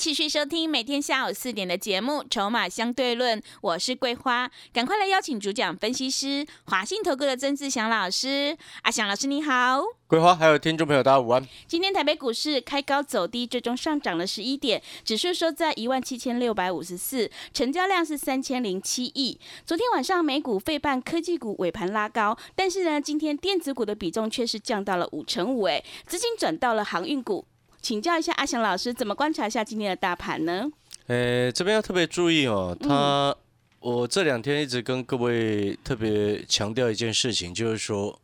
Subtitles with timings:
[0.00, 8.56] 欢迎持续收听每天下午四点的节目《筹码相对论》，我是桂花，赶快来邀请主讲分析师华信投顾的曾志祥老师。
[8.80, 11.46] 阿祥老师你好，桂花还有听众朋友大家午安。
[11.66, 19.38] 今天台北股市开高走低，最终上涨了十一点，指数收在一万七千六百五十四，成交量是三千零七亿。
[19.66, 27.44] 昨天晚上美股费半科技股尾盘拉高，但是呢，今天电子股的比重却是降到了五成五，哎，资金转到了航运股。
[27.82, 30.70] 请教一下阿翔老师，怎么观察一下今天的大盘呢？
[31.06, 33.34] 呃，这边要特别注意哦，他
[33.80, 38.20] 我这两天一直跟各位特别强调一件事情，就是说，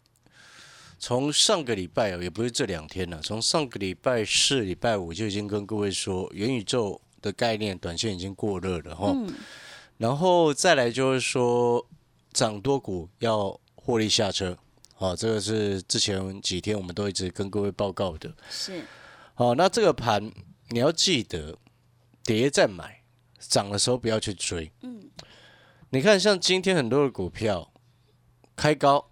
[0.98, 9.16] 从上个礼拜哦，也不是这两天了，从上个礼拜四、礼拜五就已经跟各位说，元宇宙的概念短线已经过热了哈。
[9.96, 11.84] 然后再来就是说，
[12.32, 14.56] 涨多股要获利下车，
[14.94, 18.32] 好，这个是之前几天我们都一直跟各位报告的。
[18.50, 18.82] 是。
[19.38, 20.32] 好，那这个盘
[20.70, 21.58] 你要记得
[22.24, 23.02] 跌再买，
[23.38, 24.72] 涨的时候不要去追。
[24.80, 25.10] 嗯，
[25.90, 27.70] 你看像今天很多的股票
[28.56, 29.10] 开高，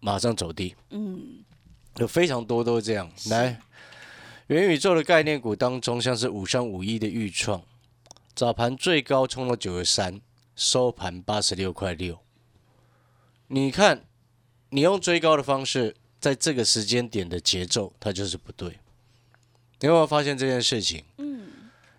[0.00, 0.74] 马上走低。
[0.90, 1.44] 嗯，
[1.98, 3.08] 有非常多都是这样。
[3.30, 3.60] 来，
[4.48, 7.62] 元宇宙的概念股当中，像是五三五一的预创，
[8.34, 10.20] 早盘最高冲到九十三，
[10.56, 12.18] 收盘八十六块六。
[13.46, 14.06] 你看，
[14.70, 18.80] 你用追高的方式，在这个时间点的节奏，它就是不对。
[19.80, 21.04] 你有没有发现这件事情？
[21.18, 21.48] 嗯，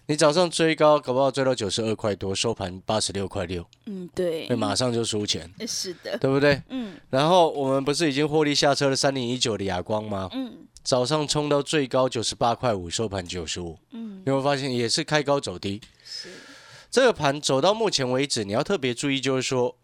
[0.07, 3.63] 你早上追高，搞不好追到九十二块多，收盘八十六块六。
[3.85, 5.53] 嗯，对，那马上就输钱。
[5.67, 6.61] 是的，对不对？
[6.69, 6.95] 嗯。
[7.11, 10.29] 然后我们不是已经获利下车了三零一九的哑光吗？
[10.33, 10.65] 嗯。
[10.83, 13.77] 早上冲到最高九十八块五，收盘九十五。
[13.91, 14.23] 嗯。
[14.25, 15.79] 有没有发现也是开高走低？
[16.03, 16.29] 是。
[16.89, 19.77] 这个盘走到目前为止，你要特别注意，就是说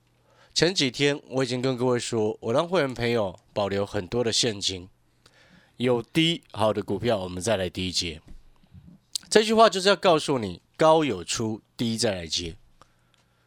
[0.53, 4.89] 前几天我已经跟各位说，我让会员朋友保留很多的现金。
[5.77, 8.21] 有低好的股票，我们再来低接。
[9.29, 12.55] 这句话就是要告诉你，高有出，低再来接，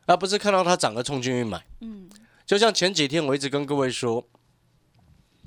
[0.07, 1.65] 而不是看到它涨了冲进去买。
[1.81, 2.11] 嗯，
[2.45, 4.27] 就像前几天我一直跟各位说，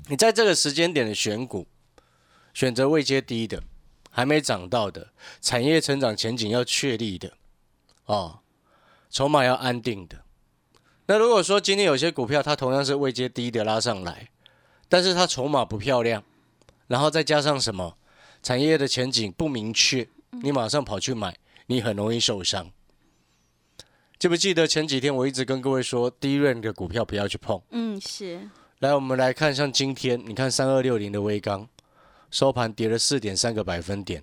[0.08, 1.66] 你在这个时间点的选股，
[2.54, 3.62] 选择未接低的，
[4.10, 5.12] 还没涨到的，
[5.42, 7.34] 产业成长前景要确立的，
[8.06, 8.40] 哦，
[9.10, 10.24] 筹码要安定的。
[11.06, 14.30] 那如果说今天有些股票它同样是未接低的拉上来，
[14.88, 16.24] 但是它筹码不漂亮。
[16.90, 17.96] 然后再加上什么
[18.42, 20.08] 产业的前景不明确，
[20.42, 21.36] 你马上跑去买，
[21.66, 22.68] 你很容易受伤。
[24.18, 27.62] 记不记得前几天我一直跟各位说，低润的股票不要去碰。
[27.70, 28.40] 嗯，是。
[28.80, 31.68] 来，我们来看，像今天，你看三二六零的微钢
[32.32, 34.20] 收盘跌了四点三个百分点。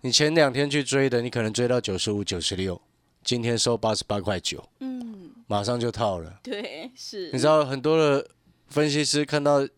[0.00, 2.80] 你前两天去追的，你可能追到九十五、九十六，
[3.22, 6.40] 今天收八十八块九，嗯，马上就套了。
[6.42, 7.30] 对，是。
[7.30, 8.26] 你知道很多的
[8.68, 9.68] 分析师看到。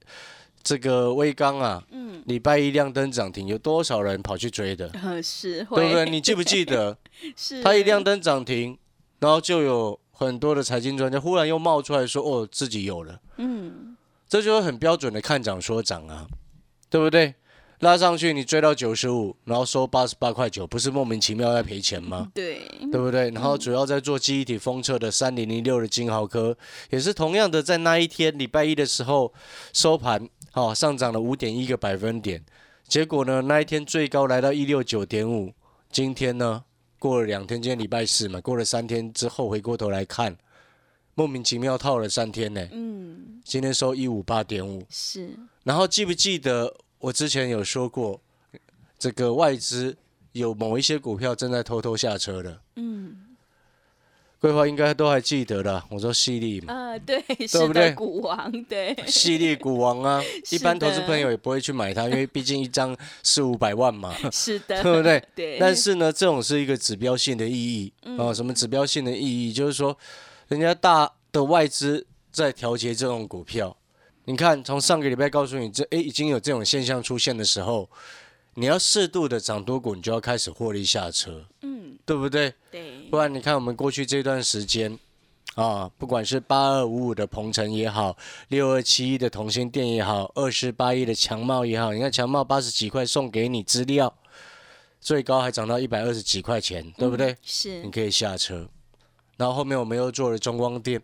[0.69, 4.93] 这个威刚啊，嗯，礼拜一亮灯涨停，有多少人跑去追的？
[5.25, 6.05] 是，对不对？
[6.11, 6.95] 你记不记得？
[7.35, 8.77] 是，他一亮灯涨停，
[9.19, 13.97] 然后就有很多的财经专家忽然又冒出来说：“哦，自己有了。”嗯，
[14.29, 16.27] 这就是很标准的看涨说涨啊，
[16.91, 17.35] 对不对？
[17.81, 22.29] 拉上去你追到九十五，然后收八十八块九，不是莫名其妙在赔钱吗？
[22.35, 23.31] 对，对不对？
[23.31, 26.57] 然后主要在做记忆体封测的三零零六的金豪科，
[26.91, 29.33] 也是同样的，在那一天礼拜一的时候
[29.73, 30.29] 收盘。
[30.51, 32.43] 好，上涨了五点一个百分点，
[32.89, 35.53] 结果呢，那一天最高来到一六九点五，
[35.93, 36.65] 今天呢，
[36.99, 40.37] 过了两天，今天礼拜四嘛，过了三天之后，回过头来看，
[41.15, 45.31] 莫名其妙套了三天呢，嗯，今天收一五八点五，是，
[45.63, 48.21] 然后记不记得我之前有说过，
[48.99, 49.97] 这个外资
[50.33, 53.25] 有某一些股票正在偷偷下车的，嗯。
[54.41, 57.91] 桂花应该都还记得了，我说犀利嘛，啊对，对不对？
[57.91, 60.23] 股王对，犀利股王啊，
[60.53, 65.21] 一般投资朋友也不会去买它，因为毕竟一张四五百万嘛，是的，对不对？
[65.35, 65.59] 对。
[65.59, 69.53] 但是呢，这种是一个指标性的意义啊，什么指标性的意义？
[69.53, 69.99] 就是说，
[70.47, 73.77] 人家大的外资在调节这种股票，
[74.29, 77.89] 你看，从上个礼拜告诉你这诶已经有这种现象出现的时候，
[78.57, 82.53] 你要适度的涨多股，你就要开始获利下车，嗯，对不对？
[82.71, 83.09] 对。
[83.11, 84.99] 不然你看，我们过去这段时间，
[85.55, 94.15] 啊，不管是八二五五的鹏程也好，六二七一的同心店也好，二十八一的强茂也好，你看强茂八十几块送给你资料，
[95.01, 97.35] 最高还涨到一百二十几块钱，对不对？
[97.41, 98.69] 是，你可以下车。
[99.39, 101.01] 然后后面我们又做了中光电，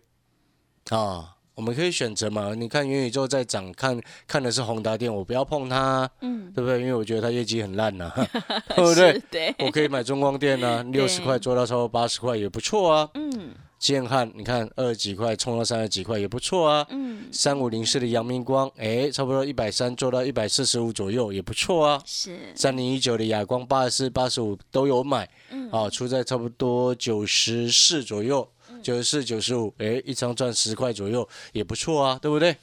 [0.89, 2.53] 啊，我们可以选择嘛？
[2.53, 6.79] 你看元宇宙在涨，看看的是宏达电，我不要碰它，嗯，对不对？
[6.81, 8.11] 因为我觉得它业绩很烂呐，
[8.75, 9.21] 对不对？
[9.31, 13.51] 对，我可以买中光电啊， 六十块做到超过八十块也不错啊，嗯。
[13.77, 16.87] 建汉，你看二十几块冲到三十几块也不错啊。
[16.89, 17.25] 嗯。
[17.31, 22.01] 三五零四的阳明光，哎，差不多一百三做到一百四十五左右也不错啊。
[22.05, 22.35] 是。
[22.55, 25.29] 三零一九的亚光八十四、八十五都有买。
[25.51, 25.69] 嗯。
[25.69, 28.47] 啊，出在差不多九十四左右，
[28.85, 32.55] 九十四、九十五，哎，一张赚十块左右也不错啊，对不对？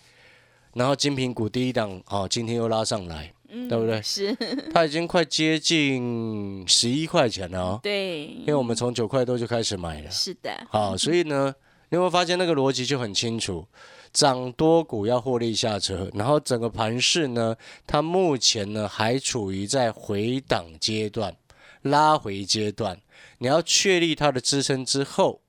[0.75, 3.35] 然后金品股第一档，啊，今天又拉上来。
[3.69, 4.01] 对不对？
[4.01, 4.35] 是，
[4.73, 7.81] 它已经快接近十一块钱了哦。
[7.83, 10.11] 对，因为我们从九块多就开始买了。
[10.11, 10.51] 是的。
[10.71, 11.55] 好，所以呢，
[11.91, 13.67] 你会发现那个逻辑就很清楚，
[14.11, 17.55] 涨多股要获利下车，然后整个盘势呢，
[17.87, 21.37] 它目前呢还处于在回档阶段、
[21.83, 22.99] 拉回阶段，
[23.37, 25.42] 你要确立它的支撑之后，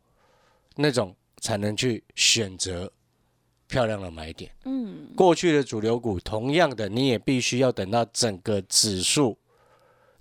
[0.76, 2.92] 那种才能去选择。
[3.66, 9.36] 漂亮的买点，嗯，过去的主流股，同样的，你也必须要等到整个指数、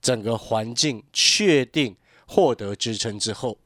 [0.00, 1.94] 整个环境确定
[2.26, 3.58] 获得支撑之后，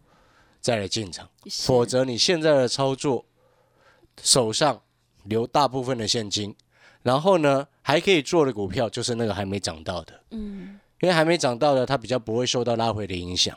[0.60, 3.26] 再来进场，否则你现在的操作，
[4.20, 4.82] 手上
[5.22, 6.52] 留大部分的现金，
[7.02, 13.56] 然后呢，还可以做的股票就是那个还没涨到的，嗯，因为还没涨到的，它比较不会受到拉回的影响，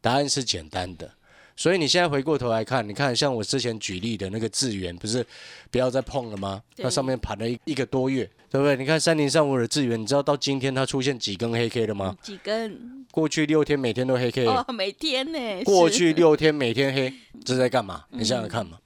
[0.00, 1.14] 答案是简单的。
[1.56, 5.24] 所以你现在回过头来看，你看像我之前举例的那个智源，不是
[5.70, 6.62] 不要再碰了吗？
[6.76, 8.76] 那上面盘了一一个多月，对不对？
[8.76, 12.16] 你看三零三五的智源，你知道到今天它出现几根黑 K 了吗？
[12.22, 13.06] 几根？
[13.12, 14.46] 过去六天每天都黑 K。
[14.46, 15.62] 哦，每天呢？
[15.64, 17.12] 过去六天每天黑，
[17.44, 18.04] 这是在干嘛？
[18.10, 18.78] 你想想看嘛。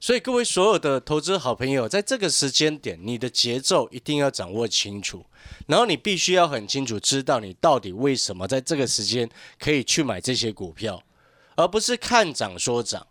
[0.00, 5.24] 所以各位所有的投资好朋友，在这个时间点，你的节奏一定要掌握清楚，
[5.66, 9.28] 然后你必须要很清楚知道你到底为什么在这个时间
[9.58, 11.02] 可以去买这些股票。
[11.58, 13.04] 而不是看涨说涨，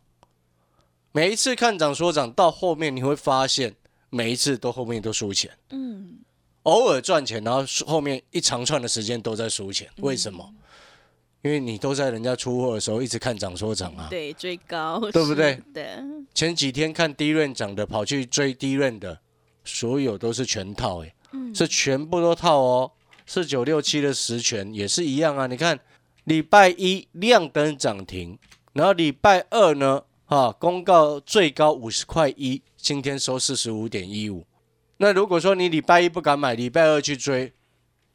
[1.12, 3.76] 每一次看涨说涨，到后面你会发现，
[4.10, 5.52] 每一次都后面都输钱。
[5.72, 6.20] 嗯，
[6.64, 9.90] 偶尔赚钱，然后后面一长串的时间都在输钱。
[9.98, 10.50] 为什么？
[11.42, 14.08] 因为你都在人家出货的时候一直看涨说涨啊。
[14.10, 15.62] 对，追高，对不对？
[15.74, 15.98] 对。
[16.34, 19.20] 前几天看低润涨的，跑去追低润的，
[19.66, 21.14] 所有都是全套哎，
[21.54, 22.94] 是全部都套哦。
[23.26, 25.78] 四九六七的实权也是一样啊，你看。
[26.28, 28.38] 礼拜一亮灯涨停，
[28.74, 34.46] 然后礼拜二呢，哈，公告最高五十块一，今天收四十五点一五。
[34.98, 37.54] 那如果说你礼拜一不敢买，礼拜二去追，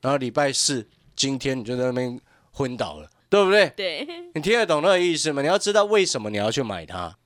[0.03, 0.87] 然后礼拜四
[1.17, 2.21] 今天你就在那边
[2.51, 3.71] 昏倒了，对不对？
[3.75, 4.07] 对。
[4.35, 5.41] 你听得懂那个意思吗？
[5.41, 7.17] 你要知道为什么你要去买它。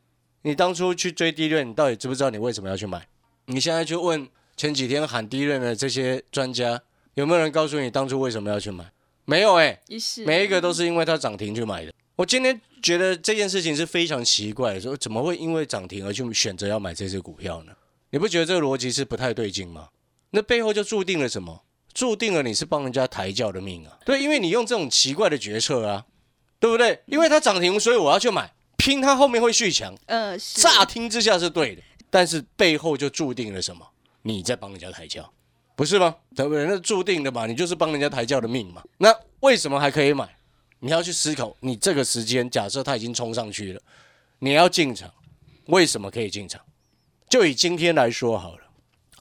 [0.43, 3.09] 你当初去追低润，你到底知不知道你为什么要去买？
[3.47, 6.81] 你现在去问前几天喊低润的这些专家，
[7.15, 8.93] 有没有人告诉你当初为什么要去买？
[9.26, 9.78] 没有哎，
[10.25, 11.93] 每一个都是因为它涨停去买的。
[12.17, 17.73] 我今天觉得这件事情是非常奇怪的，说怎么会因为涨停而去选择要买这只股票呢？
[18.11, 19.88] 你不觉得这个逻辑是不太对劲吗？
[20.31, 21.64] 那背后就注定了什么？
[21.93, 23.99] 注定了你是帮人家抬轿的命啊！
[24.05, 26.05] 对，因为你用这种奇怪的决策啊，
[26.61, 27.02] 对不对？
[27.06, 29.94] 因为它涨停，所以我要去买，拼它后面会续强。
[30.06, 33.87] 呃，乍听之下是对的，但是背后就注定了什么？
[34.23, 35.32] 你在帮人家抬轿。
[35.76, 36.17] 不是吗？
[36.34, 36.64] 对不对？
[36.64, 38.82] 那注定的嘛，你就是帮人家抬轿的命嘛。
[38.99, 40.28] 那为什么还可以买？
[40.81, 43.81] 你要去思考，你这个时间假设它已经冲上去了，
[44.38, 45.11] 你要进场，
[45.66, 46.61] 为什么可以进场？
[47.28, 48.62] 就以今天来说好了，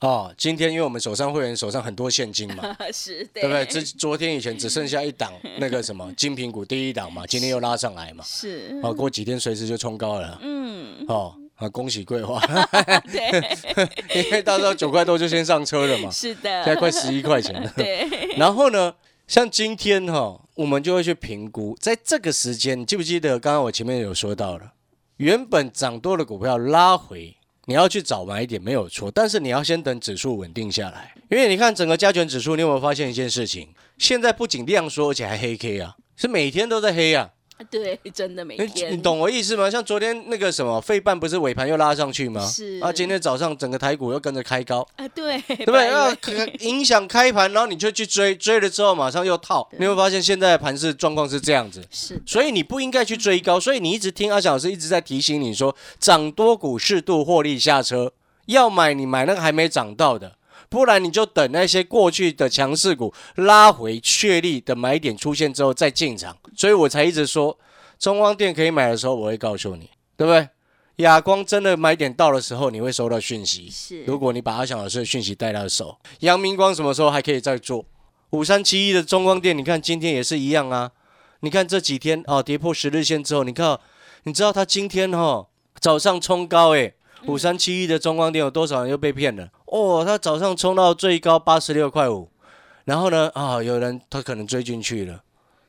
[0.00, 3.64] 哦，今天因为我们手上会员手上很多现金嘛， 是，对不对？
[3.66, 11.34] 这昨天以前只剩下一档 那个什么金苹果第一档嘛，今天又拉上来嘛，是，啊，过几天随时就冲高了，嗯，哦。
[11.56, 12.38] 啊，恭喜桂花！
[13.10, 16.10] 对，因为到时候九块多就先上车了嘛。
[16.10, 17.70] 是的，现在快十一块钱了。
[17.76, 18.06] 对。
[18.36, 18.94] 然后呢，
[19.26, 24.72] 像今天哈，我们就会去评估，在这个时间，你记不记得刚刚我前面有说到了，
[25.16, 27.34] 原本涨多的股票拉回，
[27.64, 33.68] 你要去找买点没有错，但是你要先等指数稳定下来，因为你看整个加权指数，你有没有发现一件事情？
[33.96, 37.30] 现在不仅量缩，而且还黑 K 啊，是每天都在黑啊。
[37.70, 38.92] 对，真的每天。
[38.92, 39.70] 你懂我意思吗？
[39.70, 42.44] 像昨天那个什么，费半不是尾盘又拉上去吗？
[42.46, 42.78] 是。
[42.80, 44.86] 啊，今天早上整个台股又跟着开高。
[44.96, 45.40] 啊，对。
[45.48, 45.88] 对不对？
[45.88, 46.14] 啊，
[46.60, 49.68] 影响开盘，然后你就去追，追了之后马上又套。
[49.78, 51.82] 你会发现现在的盘市状况是这样子。
[51.90, 52.22] 是。
[52.26, 58.12] 所以你不应该去追高，所以你一直听阿翔老师一直在提醒你说，涨多股适度获利下车，
[58.46, 60.35] 要买你买那个还没涨到的。
[60.68, 67.58] 不然你就等那些过去的强势股拉回确立的买点出现之后再进场，所以我才一直说
[67.98, 70.48] 中光电可以买的时候我会告诉你，对不对？
[71.04, 74.02] 亚光真的买点到的时候你会收到讯息，是。
[74.04, 77.84] 如果你把阿翔老师的讯息带到手，阳明光什么时候还可以再做？
[78.30, 80.90] 五三七一的中光电，你看今天也是一样啊。
[81.40, 83.78] 你看这几天哦，跌破十日线之后，你看，
[84.24, 85.46] 你知道它今天哈
[85.78, 86.94] 早上冲高诶，
[87.26, 89.50] 五三七一的中光电有多少人又被骗了？
[89.66, 92.28] 哦，他早上冲到最高八十六块五，
[92.84, 95.22] 然后呢啊，有人他可能追进去了，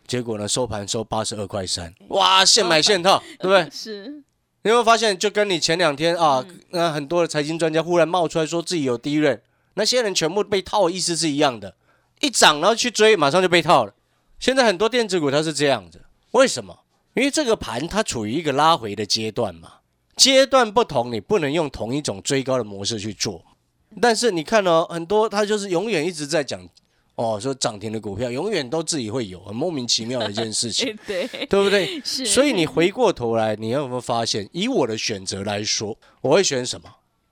[0.05, 3.69] 结果呢收盘收八十二块三，哇，现买现套，对不对？
[3.71, 4.23] 是。
[4.63, 9.41] 你会发现，就跟你前两天啊，那很多的财经专家忽然冒出来说自己有低润，
[9.75, 11.75] 那些人全部被套，意思是一样的。
[12.19, 13.93] 一涨然后去追，马上就被套了。
[14.39, 16.79] 现在很多电子股它是这样子，为什么？
[17.13, 19.73] 因为这个盘它处于一个拉回的阶段嘛，
[20.17, 23.43] 阶段不同，你不能用同一种追高的模式去做。
[24.01, 26.67] 但是你看哦，很多他就是永远一直在讲。
[27.15, 31.99] 哦，说涨停的股票永远都自己会有，很莫名其妙的一件事情， 对对不对？
[32.05, 32.23] 是。
[32.27, 36.87] 所以你回过头来，你有没有发现，以我的选择来说，我会选什么？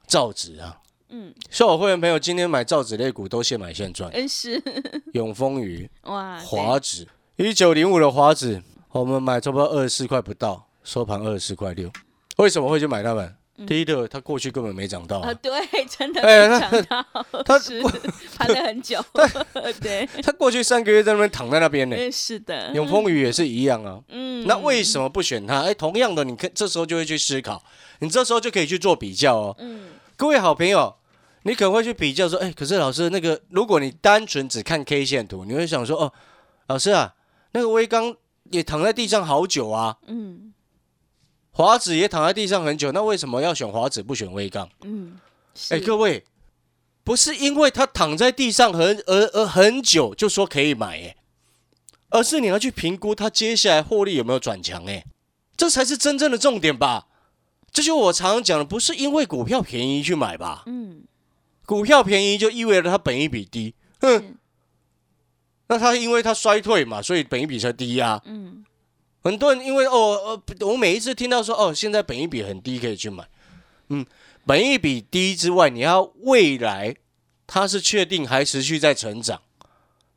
[0.07, 0.81] 造纸啊。
[1.09, 1.31] 嗯。
[1.51, 4.09] 所以我会员朋友今天买造纸类股都现买现赚。
[4.11, 4.59] 嗯，是。
[5.13, 5.87] 永丰鱼。
[6.05, 6.39] 哇。
[6.39, 11.91] 华纸，一九零五的华纸，我们买差不多二十四块不到，收盘二十四块六。
[12.37, 13.35] 为什么会去买他们？
[13.65, 15.51] 第一个，它过去根本没涨到啊，对，
[15.87, 17.05] 真的没涨到，
[17.45, 17.57] 它
[18.37, 19.01] 盘了很久，
[19.81, 25.61] 对，它过去三个月在那边躺在那边呢，是的，永丰雨也是一样啊，嗯，那为什么不选它？
[25.61, 27.63] 哎，同样的，你看这时候就会去思考，
[27.99, 30.93] 你这时候就可以去做比较哦，嗯，各位好朋友，
[31.43, 36.11] 你可能会去比较说，哎，可是老师那个，如果你单纯只看 K 线图，你会想说，哦，
[36.67, 37.13] 老师啊，
[37.53, 38.13] 那个微刚
[38.51, 40.51] 也躺在地上好久啊，嗯。
[41.55, 44.69] 华子也躺在地上很久，那为什么要选华子不选威刚？
[44.81, 45.17] 嗯，
[45.69, 46.25] 哎，各位，
[47.01, 51.15] 不是因为他躺在地上很而而很久就说可以买哎，
[52.09, 55.05] 而是你要去评估他接下来获利有没有转强哎，
[55.55, 57.07] 这才是真正的重点吧？
[57.71, 60.63] 这就我常常讲的，不是因为股票便宜去买吧？
[60.65, 61.05] 嗯，
[61.65, 64.35] 股票便宜就意味着它本益比低，哼，
[65.67, 68.21] 那它因为它衰退嘛，所以本益比才低呀。
[68.25, 68.65] 嗯。
[69.25, 73.27] 很多人因为哦呃，我每一次听到说哦，现在本益比很低，可以去买。
[73.89, 74.05] 嗯，
[74.45, 76.95] 本益比低之外，你要未来
[77.47, 79.41] 它是确定还持续在成长，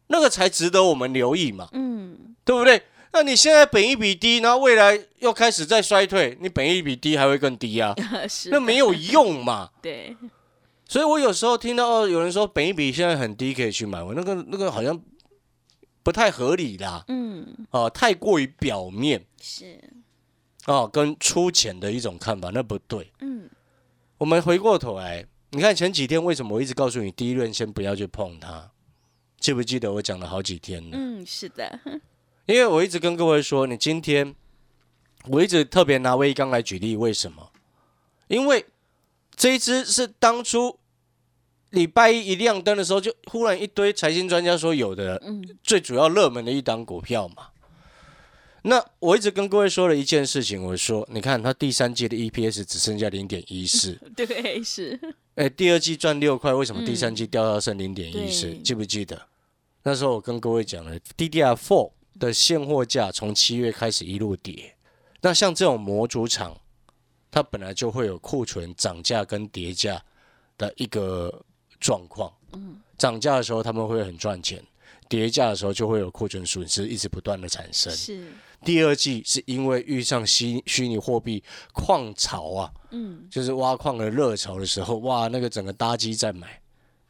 [0.09, 1.69] 那个才值得我们留意嘛。
[1.73, 2.83] 嗯，对不对？
[3.15, 7.95] 那你现在本益比低，然后未来又开始在衰退，你本益比低还会更低啊？
[8.53, 9.71] 那没有用嘛。
[9.81, 10.15] 对。
[10.87, 15.01] 所以我有时候听到哦，有人说本益比现在很低，可以去买，我那个那个好像。
[16.03, 19.27] 不太合理啦，嗯，哦，太过于表面。
[19.41, 19.79] 是，
[20.67, 23.49] 哦，跟粗浅的一种看法，那不对，嗯，
[24.17, 28.71] 我们回过头来，你看前几天为什么我一直告诉你第一轮先不要去碰它，
[29.39, 30.97] 记不记得我讲了好几天呢？
[30.99, 31.81] 嗯，是的，
[32.47, 34.35] 因为我一直跟各位说，你今天
[35.27, 37.51] 我一直特别拿威刚来举例，为什么？
[38.29, 38.65] 因为
[39.37, 40.78] 这一只是当初。
[41.71, 45.23] 礼拜一一亮灯的时候，就忽然一堆财经专家说有的，
[45.63, 47.49] 最主要热门的一档股票嘛。
[48.63, 54.99] 那我一直跟各位说了一件事情，我说，你看它第三季的 EPS 只剩下零点一四， 对，是。
[55.37, 58.53] 哎，第二季赚六块，为什么第三季掉到剩零点一四？
[58.59, 59.29] 记不记得？
[59.85, 64.75] 那时候我跟各位讲了，DDR4 的现货价从七月开始一路跌。
[65.21, 66.61] 那像这种模组厂，
[67.31, 70.03] 它本来就会有库存涨价跟跌价
[70.57, 71.45] 的一个。
[71.81, 74.63] 状况，嗯，涨价的时候他们会很赚钱，
[75.09, 77.93] 跌价的时候就会有库存损失，一直不断的产生。
[77.93, 78.27] 是。
[78.65, 81.43] 第二季是因为遇上虚虚拟货币
[81.73, 86.61] 矿潮啊，嗯，就是挖矿的热潮的时候，哇，那个整个搭机在买，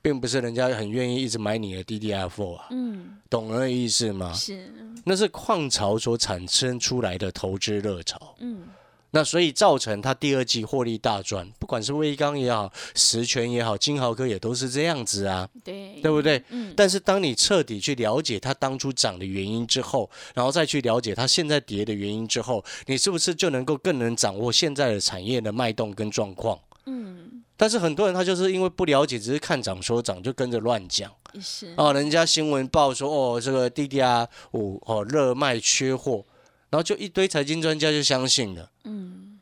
[0.03, 4.31] 并不是人家很愿意一直买你的 DDR4 啊，嗯，懂那个意思吗？
[4.35, 4.71] 是，
[5.07, 8.65] 那是矿潮所产生出来的投资热潮，嗯。
[9.11, 16.43] 那所以造成它第二季获利大赚，不管是威刚也好，实权也好，金豪科也都是这样子啊，对，对不对？
[16.51, 16.75] 嗯。
[16.77, 26.59] 但是当你彻底去了解它当初涨的原因之后，然后再去了解它现在跌的原因之后，你是不是就能够更能掌握现在的产业的脉动跟状况？
[26.85, 27.43] 嗯。
[27.57, 31.11] 但是很多人他就是因为不了解，只是看涨说涨就跟着乱讲。
[31.41, 31.73] 是。
[31.79, 36.25] 哦，人家新闻报说哦，这个 DDR 五哦热卖缺货。
[36.71, 39.39] 然后就一堆财经专家就相信了，嗯，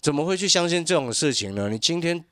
[0.00, 1.68] 怎么会去相信这种事情呢？
[1.70, 2.24] 你今天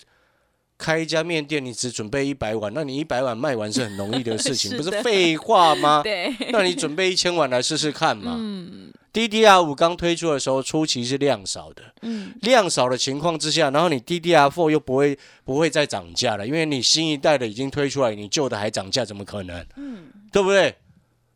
[0.76, 6.02] 开一家面店，你只准备一百碗，那你一百碗卖完是很容易的事情， 不是废话吗？
[6.04, 8.34] 对，那你准备一千碗来试试看嘛。
[8.36, 19.64] 嗯，DDR 五刚推出的时候，初期是量少的，嗯，量少的情况之下，然后你 DDR four 又不会不会再涨价了，因为你新一代的已经推出来，你旧的还涨价，怎么可能？
[19.76, 20.74] 嗯，对不对？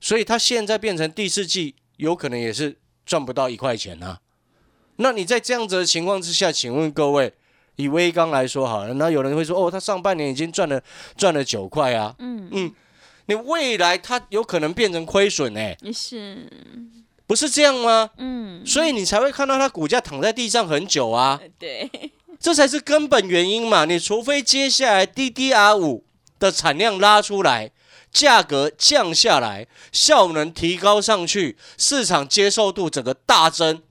[0.01, 1.77] 所以它现在变成第四季。
[2.01, 4.19] 有可能也是赚不到一块钱啊。
[4.97, 7.33] 那你在这样子的情况之下，请问各位，
[7.77, 10.83] 以微刚来说好了，那有人会说，哦，他上半年已经赚了
[11.17, 12.73] 赚了九块啊，嗯嗯，
[13.27, 16.47] 你未来它有可能变成亏损哎，是，
[17.27, 18.11] 不是这样吗？
[18.19, 21.41] 嗯，所以你才会看到它股价躺在地上很久啊。
[21.59, 21.91] 对，
[22.39, 23.85] 这才是根本原因嘛。
[23.85, 26.05] 你除非接下来 DDR 五
[26.39, 27.71] 的产量拉出来，
[28.13, 33.83] 价格降下来，效能提高上去，市场接受度整个大增，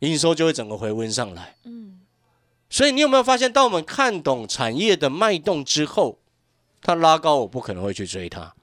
[0.00, 1.56] 营收就会整个回温上来。
[1.64, 2.00] 嗯，
[2.68, 6.18] 所以你有没有发现，当我们看懂产业的脉动之后？
[6.86, 8.54] 它拉高，我不可能会去追它。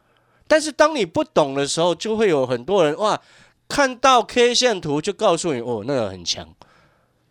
[0.48, 3.19] 但是当你不懂的时候，就会有很多人哇，
[3.67, 6.53] 看到 K 线图就告诉你哦，那个很强。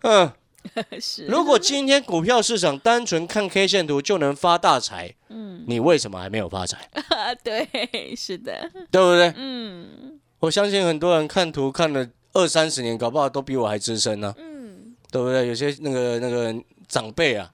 [0.00, 0.32] 嗯，
[1.00, 1.26] 是。
[1.26, 6.88] 如果今天股票市场单纯看 K 线图就能发大财，嗯，你为什么还没有发财？
[7.42, 9.32] 对，是的，对不对？
[9.36, 14.34] 嗯，我相信很多人看图看了二三十年，搞不好都比我还资深呢。
[14.38, 15.46] 嗯，对不对？
[15.48, 16.54] 有些那个那个。
[16.90, 17.48] 长辈啊，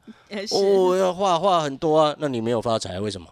[0.51, 3.29] 哦，要画画很多啊，那你没有发财，为什么？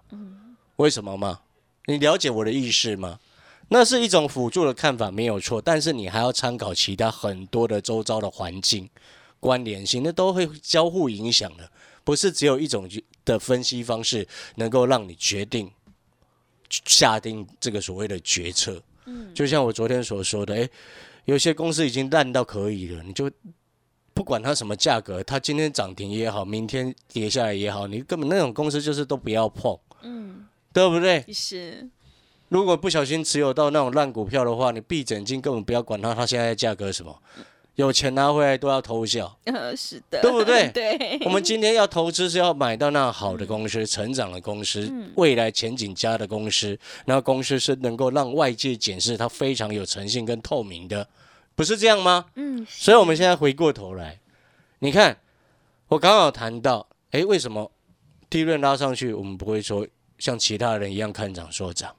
[0.77, 1.41] 为什么吗？
[1.87, 3.19] 你了解我的意思吗？
[3.69, 8.91] 那是一种辅助的看法，没有错，但是你还要参考其他很多的周遭的环境
[9.45, 11.71] 关联性，那都会交互影响的，
[12.03, 12.89] 不是只有一种
[13.27, 15.71] 的分析方式能够让你决定
[16.71, 18.83] 下定这个所谓的决策。
[19.05, 20.71] 嗯，就像我昨天所说的，诶，
[21.27, 23.31] 有些公司已经烂到可以了，你就。
[24.17, 31.25] 不管它什么价格，它今天涨停也好，明天跌下来也好，你根本那种公司就是都不要碰，嗯，对不对？
[31.33, 31.91] 是。
[32.49, 37.21] 如果不小心持有到那种烂股票的话，你闭着眼睛根本不要管它，它现在价格什么，
[37.77, 39.37] 有钱拿回来都要偷笑。
[39.47, 40.69] 呃，是的，对不对？
[40.75, 41.19] 对。
[41.25, 51.07] 我们今天要投资是要买到那好的公司、成长的公司、未来前景佳的公司，那公司是能够让外界检视它非常有诚信跟透明的。
[51.57, 52.27] 不是这样吗？
[52.35, 54.19] 嗯，所以我们现在回过头来，
[54.81, 55.17] 你看，
[55.89, 57.71] 我刚好谈到，哎，为什么
[58.31, 59.87] 利润拉上去，我们不会说
[60.19, 61.95] 像其他人一样看涨说涨？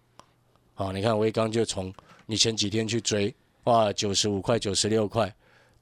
[0.74, 1.94] 好，你看威刚就从
[2.25, 5.34] 你前几天去追，哇，九十五块、九十六块，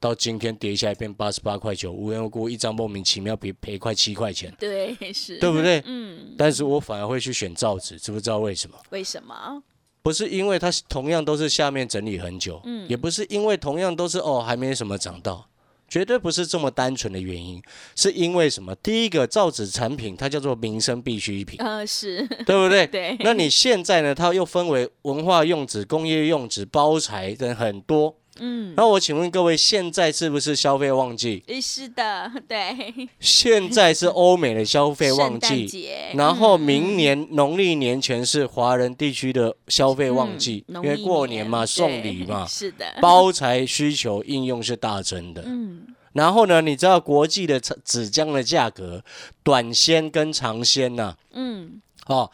[0.04, 5.82] 到今天跌下来变八十八块九，无缘无故一张莫名其妙赔赔快七块钱， 对，是，对不对？
[5.86, 8.76] 嗯，但是我反而会去选造纸，知不知道为什么？
[8.90, 9.62] 为什么？
[10.02, 15.48] 不是因为它同样都是下面整理很久，嗯，也不是因为同样都是哦还没什么涨到，
[15.88, 17.62] 绝对不是这么单纯的原因，
[17.96, 18.74] 是因为什么？
[18.74, 22.84] 第一个造纸产品它叫做民生必需品，呃是，对不对？
[22.92, 23.16] 对。
[23.20, 24.14] 那你现在呢？
[24.14, 28.14] 它又分为文化用纸、工业用纸、包材等很多。
[28.40, 31.44] 嗯，那我请问各位，现在是不是消费旺季？
[31.62, 33.08] 是的， 对。
[33.20, 45.42] 现在是欧美的消费旺季， 然后明年农历年前是华人地区的消费旺季，因为过年嘛，送礼嘛，是的，包材需求应用是大增的。
[45.46, 49.04] 嗯，然后呢，你知道国际的纸浆的价格，
[49.44, 52.30] 短纤跟长纤呐，嗯，哦，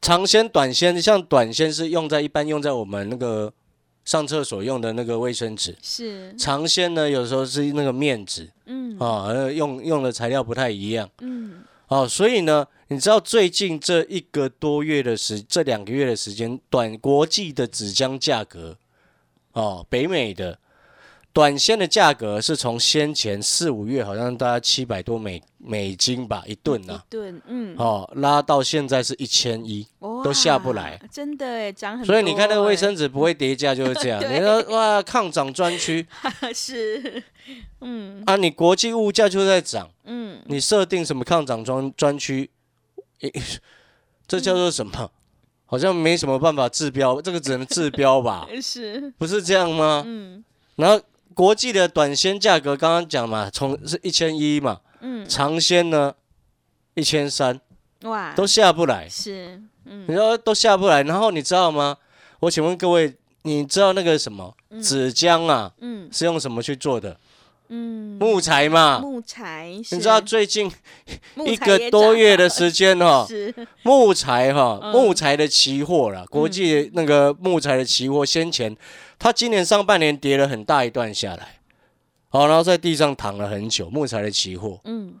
[0.00, 3.52] 长纤、短纤，像短纤是用在一般用在我们那个。
[4.04, 5.76] 上厕所用的那个卫生纸。
[5.82, 6.34] 是。
[6.36, 8.98] 长纤呢，有时候是那个面纸，嗯。
[8.98, 11.62] 啊，用用的材料不太一样，嗯。
[11.88, 18.76] 哦，所以呢，你知道最近这一个多月的时，这两个月的时间，短国际的纸浆价格，
[19.52, 20.58] 哦，北美的。
[21.34, 32.14] 短线的价格是从先前四五月好像大概七百多美美金吧一吨呢，一吨，嗯，哦，拉到现在是一千一，都下不来，真的哎，涨很多。
[32.14, 36.06] 所以你看那个卫生纸不会叠价就是这样， 你说哇抗涨专区
[36.54, 37.20] 是，
[37.80, 42.48] 嗯啊，你国际物价就在涨，嗯，你设定什么抗涨专专区，
[44.28, 45.10] 这叫做什么？
[45.66, 48.46] 好像没什么办法治标，这个只能治标吧？
[48.62, 50.04] 是，不是这样吗？
[50.06, 50.44] 嗯，
[50.76, 51.02] 然后。
[51.34, 56.14] 国际的短纤价格刚刚讲嘛，从是一千一嘛，嗯，长纤呢
[56.94, 57.60] 一千三，
[58.02, 61.96] 哇，都下不来，是，嗯，你说都下不来，然后你知道吗？
[62.40, 67.18] 我请问各位，你知道那个什么纸浆啊，嗯，是用什么去做的？
[67.68, 70.70] 嗯，木材嘛，木材，你知道最近
[71.46, 73.26] 一个多月的时间哈，
[73.82, 78.76] 木材哈，木材的期货啦，国际那个木材的期货先前。
[79.18, 81.60] 它今年上半年跌了很大一段下来，
[82.28, 83.88] 好，然后在地上躺了很久。
[83.88, 85.14] 木材的期货，嗯，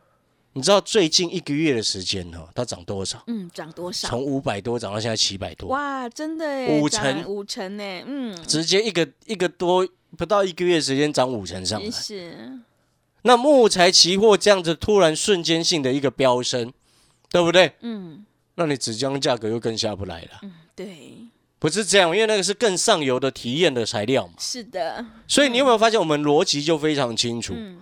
[0.52, 3.22] 你知道最近一个月的时间呢，它涨多少？
[3.26, 4.08] 嗯，涨多少？
[4.08, 5.68] 从五百多涨到现在七百多。
[5.68, 11.90] 哇，真的，五成，五成呢，嗯，直接一个一个多不到一个月时间涨五成上来。
[11.90, 12.58] 是。
[13.22, 16.72] 那木材期货这样子突然瞬间性的一个飙升，
[17.30, 17.72] 对不对？
[17.80, 18.24] 嗯。
[18.56, 20.28] 那你纸浆价格又更下不来了。
[20.42, 21.23] 嗯，对。
[21.64, 24.34] 不是这样，因为那个是更上游的体验的材料嘛。
[24.38, 25.02] 是的。
[25.26, 27.54] 所以你有没有发现，我们逻辑就非常清楚？
[27.56, 27.80] 嗯。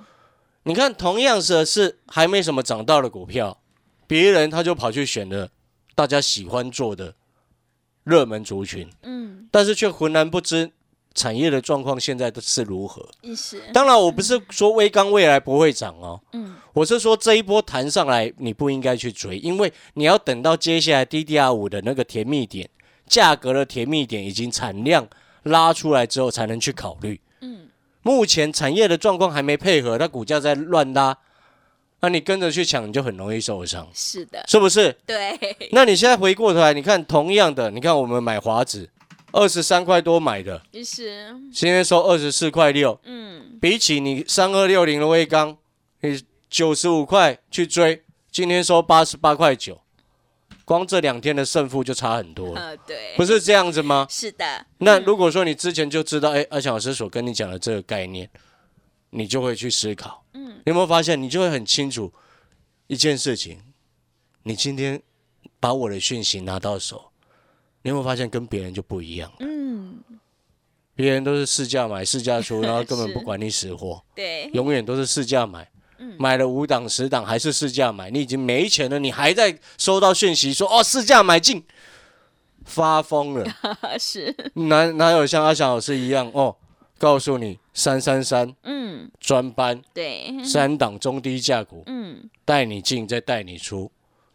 [0.62, 3.58] 你看，同样是是还没什么涨到的股票，
[4.06, 5.48] 别人他就跑去选了
[5.96, 7.16] 大家喜欢做的
[8.04, 10.70] 热门族群，嗯，但是却浑然不知
[11.12, 13.04] 产业的状况现在的是如何。
[13.34, 22.70] 是，当然我不是说微钢未来不会涨哦，嗯，我是说这一波弹上来你不应该去追，因为你要等到接下来 DDR 五的那个甜蜜点，
[23.06, 25.06] 价格的甜蜜点已经产量
[25.44, 27.20] 拉出来之后才能去考虑。
[27.40, 27.68] 嗯，
[28.02, 31.18] 目前产业的状况还没配合，它股价在乱拉。
[32.00, 33.88] 那你跟着去抢，你就很容易受伤。
[33.94, 34.96] 是的，是不是？
[35.06, 35.38] 对。
[35.70, 38.90] 那你现在回过头来，你看同样的，你看我们买华子，
[39.30, 41.32] 二十三块多买的，是。
[41.52, 45.56] 今天收二十四块六，嗯，比起你三二六零的微钢，
[46.00, 49.80] 你九十五块去追，今天收八十八块九，
[50.72, 52.76] 光这两天的胜负就差很多了。
[52.86, 54.06] 对，不是这样子吗？
[54.08, 54.66] 是的。
[54.78, 58.30] 那如果说你之前就知道，哎，阿强老师所跟你讲的这个概念。
[59.14, 61.22] 你就会去思考，嗯，你有没有发现？
[61.22, 62.10] 你就会很清楚
[62.86, 63.60] 一件事情。
[64.44, 65.02] 你今天
[65.60, 67.10] 把我的讯息拿到手，
[67.82, 69.30] 你有没有发现跟别人就不一样？
[69.40, 70.02] 嗯，
[70.94, 75.70] 别人都是试价买、试价出， 然后根本不管你死活，对，永远都是试价买，
[76.18, 81.64] 买了五档、十档还是市价买，你已经没钱了，你还在收到讯息说哦市价买进，
[82.64, 83.46] 发疯了，
[83.98, 84.34] 是。
[84.54, 86.56] 哪哪有像阿翔老师一样哦？
[86.98, 93.90] 告诉你，三三三，嗯，专班，对，三档中低价股，嗯，带你进再带你出，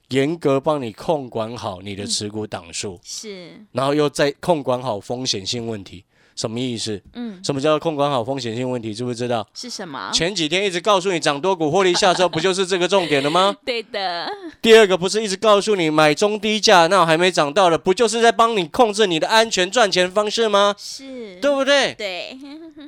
[0.10, 6.03] 严格帮你控管好你的持股档数，是，然后又再控管好风险性问题。
[6.38, 7.02] 什么意思？
[7.13, 8.93] 嗯，什么叫做控管好风险性问题？
[8.93, 9.45] 知不知道？
[9.56, 10.12] 是什么？
[10.13, 13.58] 前几天一直告诉你涨多股获利下车，不就是这个重点了吗？
[13.65, 14.30] 对的。
[14.62, 20.76] 第二个不是一直告诉你买中低价，那我还没涨到的，不就是在帮你控制你的安全赚钱方式吗？
[20.78, 21.95] 是，对不对？
[21.95, 22.38] 对。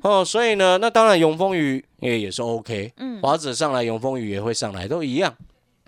[0.03, 5.35] 哦，所以呢，那当然永丰雨也也是 OK，嗯，华子上来，永丰雨也会上来，都一样。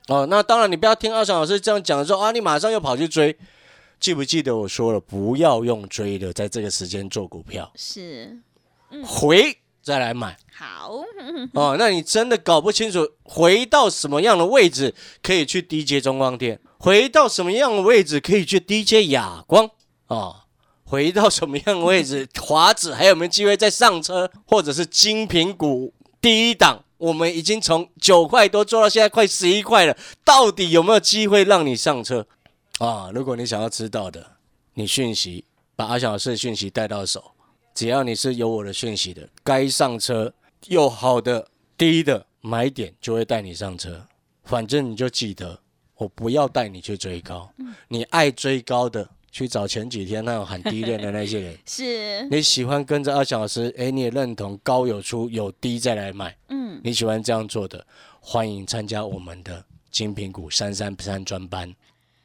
[0.08, 3.38] 哦，那当然你不要听二翔老师这样讲的时候啊，你马上又跑去追。
[4.02, 8.36] 记不记得我说了，不要用追的，在这个时间做股票是，
[9.06, 10.36] 回再来买。
[10.52, 11.04] 好
[11.54, 16.60] 哦，那你真的搞不清楚，回到什么样的位置可以去低阶中光电？
[16.80, 19.70] 回到什么样的位置可以去低阶哑光？
[20.08, 20.46] 啊，
[20.84, 24.32] 回到什么样的位置，华子还有没有机会再上车？
[24.48, 32.26] 或者是精品股第一档，我们已经从九块多做到现在快十一块了，到底有没有机会让你上车？
[32.82, 34.26] 啊，如果你想要知道的，
[34.74, 37.24] 你讯息把阿小的讯息带到手，
[37.76, 40.34] 只要你是有我的讯息的，该上车
[40.66, 44.08] 又好的低的买点就会带你上车。
[44.46, 45.60] 反正你就记得，
[45.96, 47.48] 我不要带你去追高，
[47.88, 51.56] 你爱追高的去找前几天那种喊低点的那些人。
[51.68, 56.36] 是你喜欢跟着阿小老师，哎，你也认同高有出有低再来买。
[56.50, 57.86] 嗯，你喜欢这样做的，
[58.20, 61.72] 欢迎参加我们的精品股三三三专班。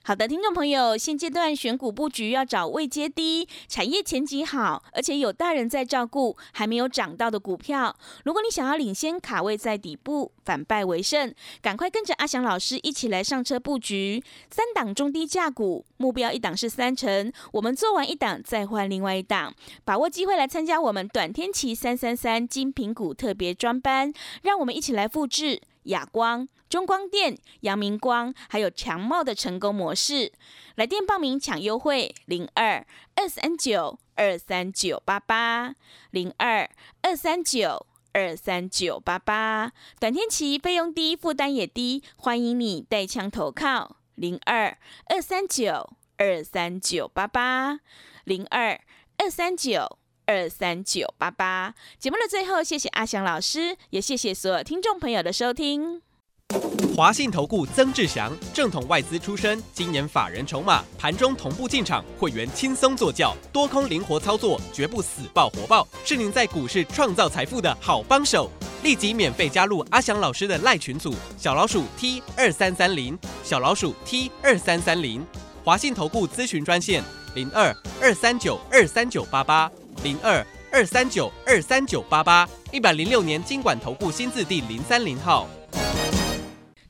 [0.07, 7.93] 好的，听众朋友，现阶段选股布局要找位阶低、产业前景好，而且有大人在照顾、还没有涨到的股票。
[8.23, 19.53] 如果你想要领先卡位在底部，反败为胜，赶快跟着阿翔老师一起来上车布局三档中低价股，目标一档是三成，我们做完一档再换另外一档，
[19.85, 25.61] 把握机会来参加我们短天期三三三精品股特别专班，让我们一起来复制。
[25.87, 30.33] 亚光、中光电、阳明光，还有强茂的成功模式，
[30.77, 35.75] 来电报名抢优惠：零二二三九二三九八八，
[36.11, 36.69] 零二
[37.03, 39.73] 二三九二三九八八。
[40.01, 47.81] 短天期费用低，负担也低，欢迎你带枪投靠：零二二三九二三九八八，
[48.25, 48.81] 零二
[49.19, 51.75] 二三九二三九八八。
[51.99, 56.03] 节目的最后，谢谢阿翔老师，也谢谢所有听众朋友的收听。
[56.97, 68.51] 华信投顾曾志祥，正统外资出身，今年法人筹码，盘中同步进场，会员轻松做教，多空灵活操作，绝不死爆活爆，是您在股市创造财富的好帮手。
[68.83, 75.27] 立即免费加入阿翔老师的赖群组，小老鼠 T 二三三零，小老鼠 T 二三三零。
[75.67, 77.03] 华信投顾咨询专线
[77.35, 79.69] 零二二三九二三九八八
[80.05, 85.49] 零二二三九二三九八八，一百零六年经管投顾新字第零三零号。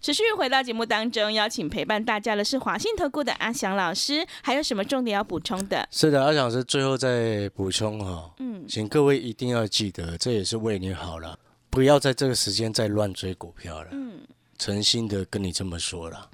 [0.03, 5.89] 持续回到节目当中，邀请陪伴大家的是华信投顾的阿翔老师，还有什么重点要补充的？
[5.91, 11.39] 是的，阿翔老师最后再补充哈，嗯，请各位一定要记得，这也是为你好了，
[11.71, 14.21] 不要在这个时间再乱追股票了，嗯，
[14.59, 16.29] 诚心的跟你这么说了，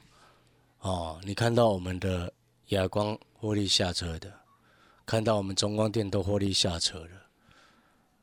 [0.83, 2.33] 哦，你看到我们的
[2.68, 4.33] 亚光获利下车的，
[5.05, 7.11] 看到我们中光电都获利下车了，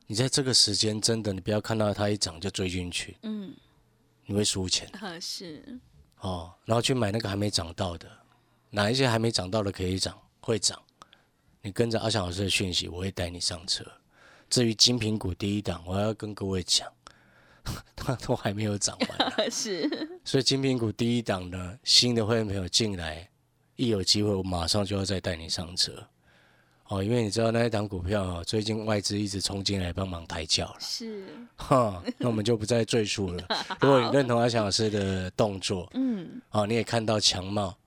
[0.08, 3.54] 你在这个时间真的，你不要看到它一涨就追进去，嗯。
[4.32, 4.88] 你会输钱，
[5.20, 5.80] 是
[6.20, 8.08] 哦，然后去买那个还没涨到的，
[8.70, 10.80] 哪一些还没涨到的可以涨，会涨，
[11.64, 13.84] 你跟着阿翔老师的讯息，我会带你上车。
[14.48, 16.88] 至于精品股第一档，我要跟各位讲，
[17.96, 19.90] 它 都还没有涨完， 是。
[20.24, 23.30] 所以精品股第一档呢，新的会员朋友进来，
[23.76, 25.92] 一有机会，我马上就要再带你上车。
[26.88, 30.78] 哦，因为你知道那一档股票哦，最近外资一直冲进来帮忙抬轿了。
[30.80, 31.26] 是。
[31.56, 33.44] 哈，那我们就不再赘述了。
[33.80, 37.78] 如果你认同阿强老师的动作，嗯，哦，你也看到强茂，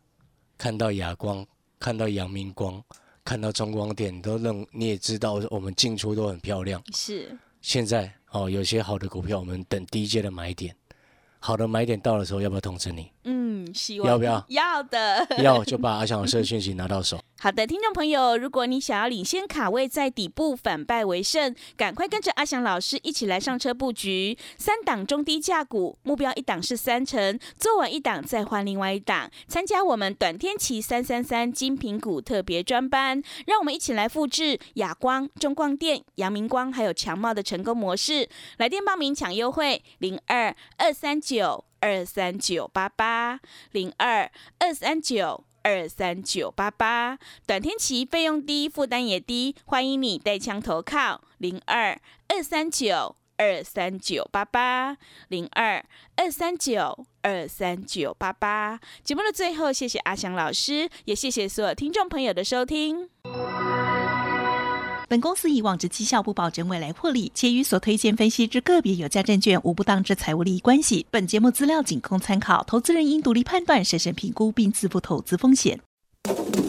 [0.56, 1.44] 看到亚光，
[1.78, 2.82] 看到阳明光。
[3.24, 6.82] 看到中光电，都认你也知道，我们进出都很漂亮。
[6.92, 10.74] 是，现在哦，有些好的股票，我们等低阶的买点。
[11.44, 13.10] 好的买点到的时候，要不要通知你？
[13.24, 14.44] 嗯，希望要不要？
[14.48, 17.18] 要的， 要就把阿翔老师的讯息拿到手。
[17.40, 38.28] 好的，听众朋友，如果你想要领先卡位在底部反败为胜，赶快跟着阿翔老师一起来上车布局三档中低价股，目标一档是三成，做完一档再换另外一档，参加我们短天期三三三精品股特别专班，让我们一起来复制亚光、中光电、阳明光还有强茂的成功模式。
[38.58, 43.40] 来电报名抢优惠零二二三九九二三九八八
[43.70, 45.44] 零二二三九。
[45.64, 47.16] 二三九八八，
[47.46, 54.96] 短天期费用低，负担也低，欢迎你带枪投靠零二二三九二三九八八
[55.28, 55.84] 零二
[56.16, 58.80] 二三九二三九八八。
[59.04, 63.08] 节目的最后，谢谢阿翔老师，也谢谢所有听众朋友的收听。
[65.12, 71.04] 本公司以往之绩效不保证未来获利，且与所推荐分析之个别有价证券无不当之财务利益关系。
[71.10, 75.78] 本节目资料仅供参考，投资人应独立判断、审慎评估并自负投资风险。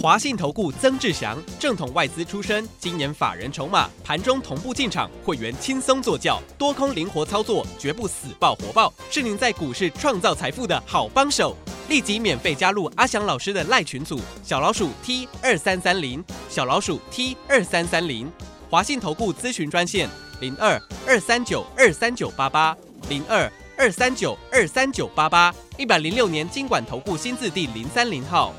[0.01, 11.55] 华信投顾曾志祥，正统外资出身，今年法人筹码，盘中同步进场，会员轻松做教，多空灵活操作，绝不死爆活爆，是您在股市创造财富的好帮手。
[11.89, 16.23] 立即免费加入阿翔老师的赖群组，小老鼠 T 二三三零，
[16.53, 18.31] 小老鼠 T 二三三零，
[18.69, 20.07] 华信投顾咨询专线
[20.39, 22.77] 零二二三九二三九八八
[23.09, 28.53] 零二二三九二三九八八，一百零六年经管投顾新字第零三零号。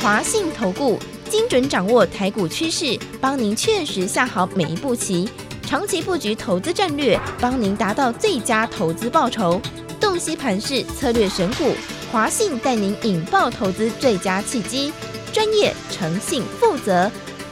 [0.00, 0.98] 华信投顾
[1.28, 5.28] 精准掌握台股趋势，帮您确实下好每一步棋，
[5.66, 9.60] 长期布局投资战略，帮您达到最佳投资报酬。
[10.00, 11.74] 洞悉盘势策略选股，
[12.10, 14.90] 华信带您引爆投资最佳契机，
[15.36, 17.10] 专业、诚信、负责，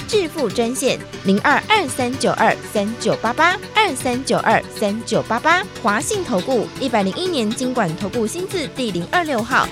[0.09, 9.69] 致富专线零二二三九二三九八八二三九二三九八八，华信投顾一百零一年经管投顾新字第零二六号。